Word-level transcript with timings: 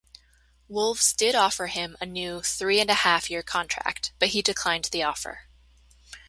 Wolves 0.67 1.13
did 1.13 1.35
offer 1.35 1.67
him 1.67 1.95
a 2.01 2.07
new 2.07 2.41
three-and-a-half 2.41 3.29
year 3.29 3.43
contract, 3.43 4.13
but 4.17 4.29
he 4.29 4.41
declined 4.41 4.85
the 4.85 5.03
offer. 5.03 5.41